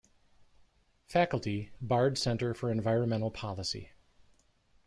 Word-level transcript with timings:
Faculty, 1.05 1.69
Bard 1.79 2.17
Center 2.17 2.55
for 2.55 2.71
Environmental 2.71 3.29
Policy. 3.29 3.91